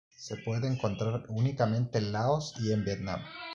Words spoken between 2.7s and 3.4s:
en Vietnam.